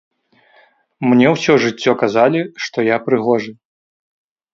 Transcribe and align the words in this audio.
Мне 1.09 1.27
ўсё 1.33 1.53
жыццё 1.65 1.91
казалі, 2.03 2.41
што 2.69 2.77
я 2.87 2.97
прыгожы. 3.11 3.53